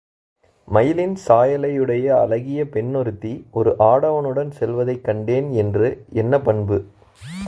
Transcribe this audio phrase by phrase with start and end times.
[0.65, 6.05] மயிலின் சாயலையுடைய அழகிய பெண்ணொருத்தி ஒரு ஆடவனுடன் செல்வதைக் கண்டேன் என்று
[6.13, 6.85] என்ன பண்பு?